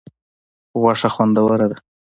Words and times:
غوښه 0.81 1.09
خوندوره 1.15 1.65
ده. 1.71 1.77